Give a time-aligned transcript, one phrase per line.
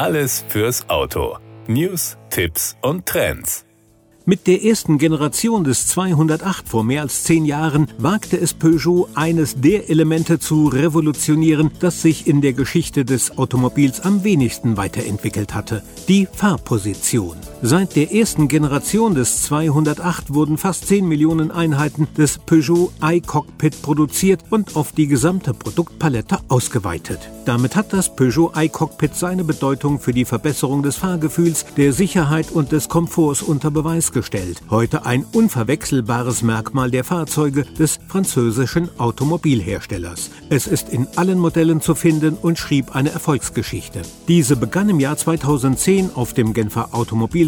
[0.00, 1.36] Alles fürs Auto.
[1.66, 3.66] News, Tipps und Trends.
[4.24, 9.60] Mit der ersten Generation des 208 vor mehr als zehn Jahren wagte es Peugeot, eines
[9.60, 15.82] der Elemente zu revolutionieren, das sich in der Geschichte des Automobils am wenigsten weiterentwickelt hatte,
[16.08, 17.36] die Fahrposition.
[17.62, 24.40] Seit der ersten Generation des 208 wurden fast 10 Millionen Einheiten des Peugeot iCockpit produziert
[24.48, 27.20] und auf die gesamte Produktpalette ausgeweitet.
[27.44, 32.72] Damit hat das Peugeot iCockpit seine Bedeutung für die Verbesserung des Fahrgefühls, der Sicherheit und
[32.72, 34.62] des Komforts unter Beweis gestellt.
[34.70, 40.30] Heute ein unverwechselbares Merkmal der Fahrzeuge des französischen Automobilherstellers.
[40.48, 44.00] Es ist in allen Modellen zu finden und schrieb eine Erfolgsgeschichte.
[44.28, 46.88] Diese begann im Jahr 2010 auf dem Genfer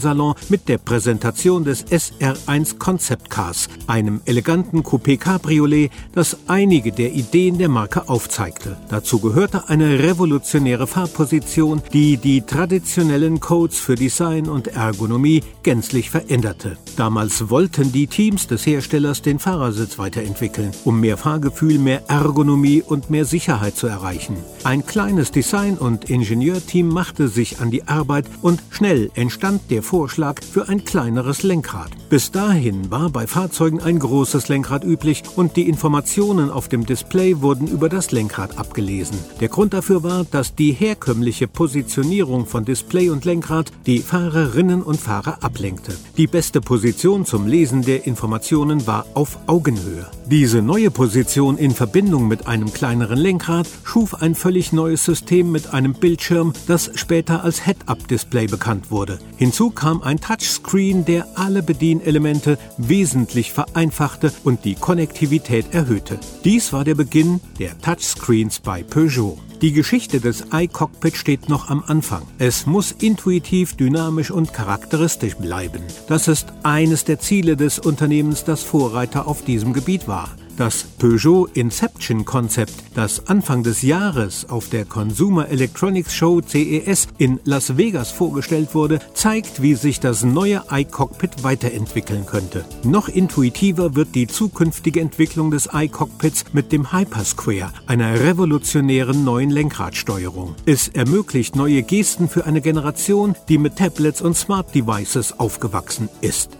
[0.00, 7.12] Automobilsalon mit der Präsentation des SR1 Concept Cars, einem eleganten Coupé Cabriolet, das einige der
[7.12, 8.76] Ideen der Marke aufzeigte.
[8.88, 16.78] Dazu gehörte eine revolutionäre Fahrposition, die die traditionellen Codes für Design und Ergonomie gänzlich veränderte.
[16.96, 23.10] Damals wollten die Teams des Herstellers den Fahrersitz weiterentwickeln, um mehr Fahrgefühl, mehr Ergonomie und
[23.10, 24.36] mehr Sicherheit zu erreichen.
[24.64, 30.40] Ein kleines Design- und Ingenieurteam machte sich an die Arbeit und schnell entstand der Vorschlag
[30.44, 31.90] für ein kleineres Lenkrad.
[32.10, 37.42] Bis dahin war bei Fahrzeugen ein großes Lenkrad üblich und die Informationen auf dem Display
[37.42, 39.18] wurden über das Lenkrad abgelesen.
[39.40, 45.00] Der Grund dafür war, dass die herkömmliche Positionierung von Display und Lenkrad die Fahrerinnen und
[45.00, 45.96] Fahrer ablenkte.
[46.16, 50.06] Die beste Position zum Lesen der Informationen war auf Augenhöhe.
[50.26, 55.74] Diese neue Position in Verbindung mit einem kleineren Lenkrad schuf ein völlig neues System mit
[55.74, 59.18] einem Bildschirm, das später als Head-Up-Display bekannt wurde.
[59.36, 66.20] Hinzu kam ein Touchscreen, der alle Bedienelemente wesentlich vereinfachte und die Konnektivität erhöhte.
[66.44, 69.38] Dies war der Beginn der Touchscreens bei Peugeot.
[69.62, 72.22] Die Geschichte des iCockpit steht noch am Anfang.
[72.38, 75.82] Es muss intuitiv, dynamisch und charakteristisch bleiben.
[76.08, 80.30] Das ist eines der Ziele des Unternehmens, das Vorreiter auf diesem Gebiet war.
[80.60, 87.40] Das Peugeot Inception Konzept, das Anfang des Jahres auf der Consumer Electronics Show CES in
[87.44, 92.66] Las Vegas vorgestellt wurde, zeigt, wie sich das neue iCockpit weiterentwickeln könnte.
[92.82, 100.56] Noch intuitiver wird die zukünftige Entwicklung des iCockpits mit dem Hypersquare, einer revolutionären neuen Lenkradsteuerung.
[100.66, 106.59] Es ermöglicht neue Gesten für eine Generation, die mit Tablets und Smart Devices aufgewachsen ist.